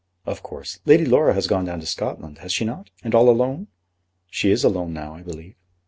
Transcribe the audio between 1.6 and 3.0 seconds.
down to Scotland; has she not;